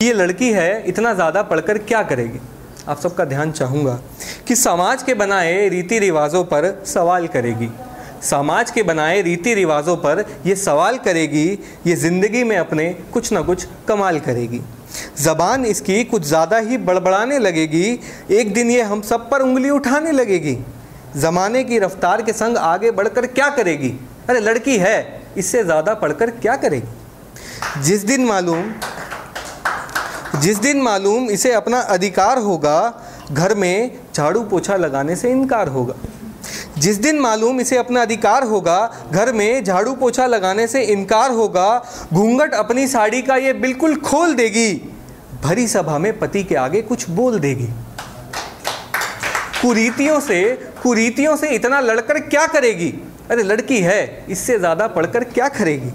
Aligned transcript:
ये 0.00 0.12
लड़की 0.12 0.48
है, 0.52 0.82
इतना 0.88 1.12
ज़्यादा 1.14 1.42
पढ़कर 1.42 1.78
क्या 1.78 2.02
करेगी? 2.02 2.38
आप 2.88 3.00
सबका 3.00 3.24
ध्यान 3.24 3.50
चाहूँगा 3.52 3.98
कि 4.48 4.54
समाज 4.56 5.02
के 5.02 5.14
बनाए 5.14 5.68
रीति 5.68 5.98
रिवाजों 5.98 6.42
पर 6.44 6.68
सवाल 6.86 7.26
करेगी। 7.26 7.68
समाज 8.22 8.70
के 8.70 8.82
बनाए 8.82 9.20
रीति 9.22 9.54
रिवाजों 9.54 9.96
पर 9.96 10.24
ये 10.46 10.54
सवाल 10.56 10.96
करेगी, 10.98 11.46
ये 11.86 11.96
ज़िंदगी 11.96 12.44
में 12.44 12.56
अपने 12.56 12.88
कुछ 13.12 13.30
ना 13.32 13.40
कुछ 13.40 13.66
कमाल 13.88 14.20
करेगी। 14.20 14.60
ज़बान 15.18 15.64
इसकी 15.64 16.02
कुछ 16.04 16.22
ज़्यादा 16.22 16.58
ही 16.58 16.78
बड़बड़ाने 16.78 17.38
लगेगी, 17.38 17.98
एक 18.30 18.52
दिन 18.54 18.70
ये 18.70 18.82
हम 18.82 19.02
सब 19.02 19.28
पर 19.30 19.42
उंगली 19.42 19.70
उठाने 19.70 20.12
लगेगी। 20.12 20.56
ज़माने 21.16 21.64
की 21.64 21.78
रफ्तार 21.78 22.22
के 22.22 22.32
संग 22.32 22.56
आगे 22.56 22.90
बढ़कर 22.92 23.26
क्या 23.28 23.48
करेगी? 23.50 23.92
अरे 24.28 24.40
लड़की 24.40 24.78
है, 24.78 25.22
इससे 25.36 25.64
ज़्यादा 25.64 25.94
पढ़कर 25.96 26.30
क्या 26.32 26.56
करेगी? 26.56 27.82
जिस 27.82 28.04
दिन 28.04 28.24
मालूम 28.24 28.72
जिस 30.36 30.58
दिन 30.58 30.80
मालूम 30.82 31.30
इसे 31.30 31.52
अपना 31.52 31.78
अधिकार 31.78 32.38
होगा, 32.38 33.02
घर 33.32 33.54
में 33.54 33.98
झाड़ू 34.14 34.42
पोछा 34.42 34.76
लगाने 34.76 35.16
से 35.16 35.30
इनकार 35.30 35.68
होगा। 35.68 35.94
जिस 36.78 36.96
दिन 36.96 37.18
मालूम 37.20 37.60
इसे 37.60 37.76
अपना 37.76 38.02
अधिकार 38.02 38.44
होगा, 38.44 39.08
घर 39.12 39.32
में 39.32 39.64
झाड़ू 39.64 39.94
पोछा 39.94 40.26
लगाने 40.26 40.66
से 40.66 40.82
इनकार 40.82 41.30
होगा, 41.30 41.82
घूंघट 42.12 42.54
अपनी 42.54 42.86
साड़ी 42.86 43.22
का 43.22 43.36
ये 43.36 43.52
बिल्कुल 43.52 43.96
खोल 43.96 44.34
देगी, 44.34 44.72
भरी 45.42 45.66
सभा 45.68 45.98
में 45.98 46.18
पति 46.18 46.42
के 46.44 46.54
आगे 46.54 46.82
कुछ 46.82 47.08
बोल 47.10 47.38
देगी। 47.38 47.68
कुरीतियों 49.62 50.20
से 50.20 50.42
कुरीतियों 50.82 51.36
से 51.36 51.48
इतना 51.48 51.80
लड़कर 51.80 52.18
क्या 52.20 52.46
करेगी? 52.46 52.92
अरे, 53.30 53.42
लड़की 53.42 53.80
है, 53.80 54.26
इससे 54.28 54.58
ज़्यादा 54.58 54.86
पढ़कर 54.86 55.24
क्या 55.24 55.48
करेगी? 55.48 55.92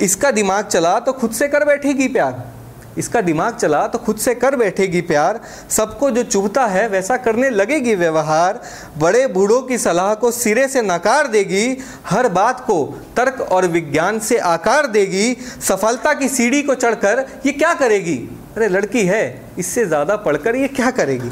इसका 0.00 0.30
दिमाग 0.30 0.66
चला 0.66 0.98
तो 1.00 1.12
खुद 1.12 1.30
से 1.30 1.48
कर 1.48 1.64
बैठेगी 1.64 2.08
प्यार। 2.08 2.57
इसका 2.96 3.20
दिमाग 3.20 3.56
चला 3.56 3.86
तो 3.86 3.98
खुद 3.98 4.16
से 4.16 4.34
कर 4.34 4.56
बैठेगी 4.56 5.00
प्यार। 5.00 5.40
सबको 5.70 6.10
जो 6.10 6.22
चुभता 6.22 6.64
है 6.66 6.86
वैसा 6.88 7.16
करने 7.16 7.50
लगेगी 7.50 7.94
व्यवहार। 7.94 8.60
बड़े 8.98 9.26
बूढ़ों 9.26 9.60
की 9.62 9.78
सलाह 9.78 10.14
को 10.14 10.30
सिरे 10.30 10.66
से 10.68 10.82
नकार 10.82 11.26
देगी। 11.26 11.76
हर 12.06 12.28
बात 12.30 12.60
को 12.60 12.84
तर्क 13.16 13.40
और 13.42 13.66
विज्ञान 13.66 14.18
से 14.20 14.38
आकार 14.38 14.86
देगी। 14.88 15.34
सफलता 15.60 16.14
की 16.14 16.28
सीढ़ी 16.28 16.62
को 16.62 16.74
चढ़कर 16.74 17.26
ये 17.46 17.52
क्या 17.52 17.74
करेगी? 17.74 18.16
अरे, 18.56 18.68
लड़की 18.68 19.04
है, 19.04 19.42
इससे 19.58 19.86
ज़्यादा 19.86 20.16
पढ़कर 20.18 20.56
ये 20.56 20.68
क्या 20.68 20.90
करेगी? 20.90 21.30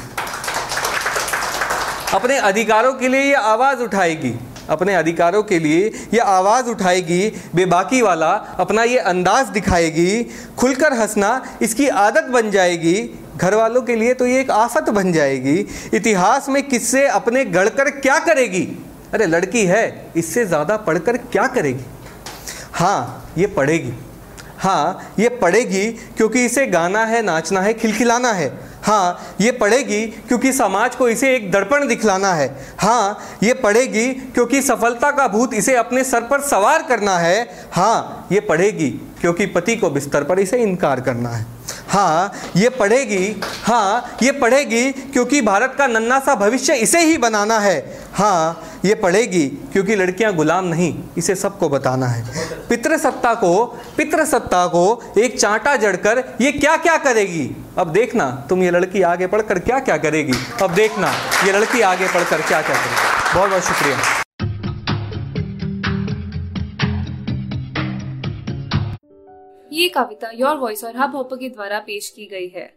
अपने 2.13 2.37
अधिकारों 2.39 2.93
के 2.93 3.07
लिए 3.07 3.21
ये 3.21 3.33
आवाज़ 3.35 3.79
उठाएगी। 3.79 4.33
अपने 4.69 4.95
अधिकारों 4.95 5.43
के 5.43 5.59
लिए 5.59 5.91
यह 6.13 6.23
आवाज़ 6.23 6.69
उठाएगी, 6.69 7.29
बेबाकी 7.55 8.01
वाला 8.01 8.31
अपना 8.59 8.83
ये 8.83 8.97
अंदाज 8.97 9.47
दिखाएगी, 9.49 10.23
खुलकर 10.57 10.93
हंसना 10.93 11.41
इसकी 11.61 11.87
आदत 11.87 12.29
बन 12.31 12.51
जाएगी। 12.51 12.95
घर 13.37 13.55
वालों 13.55 13.81
के 13.81 13.95
लिए 13.95 14.13
तो 14.13 14.25
ये 14.25 14.39
एक 14.41 14.51
आफत 14.51 14.89
बन 14.89 15.11
जाएगी। 15.13 15.57
इतिहास 15.93 16.49
में 16.49 16.61
किससे 16.63 17.05
अपने 17.07 17.45
गढ़कर 17.45 17.89
क्या 17.91 18.17
करेगी? 18.19 18.67
अरे, 19.13 19.25
लड़की 19.25 19.65
है, 19.65 20.11
इससे 20.15 20.45
ज़्यादा 20.45 20.77
पढ़कर 20.77 21.17
क्या 21.17 21.47
करेगी? 21.47 21.85
हाँ 22.73 23.33
ये 23.37 23.47
पढ़ेगी। 23.47 23.93
हाँ 24.57 25.13
ये 25.19 25.29
पढ़ेगी 25.31 25.85
क्योंकि 26.17 26.45
इसे 26.45 26.65
गाना 26.67 27.03
है, 27.05 27.21
नाचना 27.21 27.61
है, 27.61 27.73
खिलखिलाना 27.73 28.31
है। 28.31 28.47
हाँ 28.83 29.35
ये 29.41 29.51
पढ़ेगी 29.51 30.05
क्योंकि 30.27 30.51
समाज 30.53 30.95
को 30.95 31.07
इसे 31.09 31.35
एक 31.35 31.51
दर्पण 31.51 31.87
दिखलाना 31.87 32.33
है। 32.33 32.47
हाँ 32.79 33.19
ये 33.43 33.53
पढ़ेगी 33.53 34.07
क्योंकि 34.07 34.61
सफलता 34.61 35.11
का 35.11 35.27
भूत 35.27 35.53
इसे 35.53 35.75
अपने 35.75 36.03
सर 36.03 36.21
पर 36.21 36.41
सवार 36.41 36.83
करना 36.83 37.17
है। 37.17 37.43
हाँ 37.71 38.27
ये 38.31 38.39
पढ़ेगी 38.39 38.89
क्योंकि 39.21 39.45
पति 39.45 39.75
को 39.75 39.89
बिस्तर 39.89 40.23
पर 40.23 40.39
इसे 40.39 40.57
इनकार 40.57 41.01
करना 41.01 41.29
है। 41.29 41.45
हाँ 41.89 42.31
ये 42.55 42.69
पढ़ेगी 42.69 43.35
हाँ 43.63 44.17
ये 44.23 44.31
पढ़ेगी 44.31 44.91
क्योंकि 44.91 45.41
भारत 45.41 45.75
का 45.77 45.87
नन्ना 45.87 46.19
सा 46.19 46.35
भविष्य 46.35 46.75
इसे 46.75 46.99
ही 46.99 47.17
बनाना 47.17 47.59
है। 47.59 47.79
हाँ 48.13 48.66
ये 48.87 48.95
पढ़ेगी 48.95 49.47
क्योंकि 49.47 49.95
लड़कियाँ 49.95 50.33
गुलाम 50.33 50.65
नहीं, 50.65 51.03
इसे 51.17 51.35
सबको 51.35 51.69
बताना 51.69 52.07
है। 52.07 52.67
पितृसत्ता 52.69 53.33
को 53.33 53.65
पितृसत्ता 53.97 54.67
को 54.67 55.03
एक 55.17 55.39
चांटा 55.39 55.75
जड़कर 55.75 56.23
ये 56.41 56.51
क्या 56.51 56.77
क्या 56.77 56.97
करेगी? 56.97 57.49
अब 57.77 57.91
देखना, 57.91 58.45
तुम 58.49 58.63
ये 58.63 58.71
लड़की 58.71 59.01
आगे 59.01 59.27
पढ़कर 59.27 59.59
क्या 59.59 59.79
क्या 59.79 59.97
करेगी? 59.97 60.33
अब 60.61 60.73
देखना, 60.73 61.11
ये 61.45 61.51
लड़की 61.51 61.81
आगे 61.81 62.07
पढ़कर 62.07 62.41
क्या 62.41 62.61
क्या 62.61 62.75
करेगी। 62.75 63.35
बहुत 63.35 63.49
बहुत 63.49 63.63
शुक्रिया। 63.63 63.97
ये 69.73 69.89
कविता 69.89 70.31
योर 70.33 70.57
वॉइस 70.57 70.83
और 70.83 70.91
हब 70.91 70.97
हाँ 70.97 71.11
हॉपर 71.11 71.35
के 71.35 71.49
द्वारा 71.49 71.79
पेश 71.79 72.09
की 72.09 72.25
गई 72.25 72.47
है। 72.55 72.76